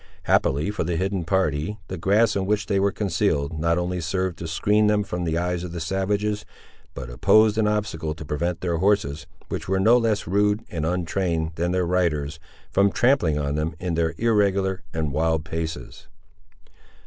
Happily, 0.23 0.71
for 0.71 0.83
the 0.83 0.95
hidden 0.95 1.25
party, 1.25 1.77
the 1.87 1.95
grass 1.95 2.35
in 2.35 2.47
which 2.47 2.65
they 2.65 2.79
were 2.79 2.91
concealed, 2.91 3.59
not 3.59 3.77
only 3.77 4.01
served 4.01 4.39
to 4.39 4.45
skreen 4.45 4.87
them 4.87 5.03
from 5.03 5.25
the 5.25 5.37
eyes 5.37 5.63
of 5.63 5.73
the 5.73 5.79
savages, 5.79 6.43
but 6.95 7.07
opposed 7.11 7.55
an 7.59 7.67
obstacle 7.67 8.15
to 8.15 8.25
prevent 8.25 8.61
their 8.61 8.77
horses, 8.77 9.27
which 9.49 9.67
were 9.69 9.79
no 9.79 9.99
less 9.99 10.25
rude 10.25 10.65
and 10.71 10.87
untrained 10.87 11.51
than 11.53 11.71
their 11.71 11.85
riders, 11.85 12.39
from 12.71 12.91
trampling 12.91 13.37
on 13.37 13.53
them, 13.53 13.75
in 13.79 13.93
their 13.93 14.15
irregular 14.17 14.81
and 14.91 15.11
wild 15.13 15.45
paces. 15.45 16.07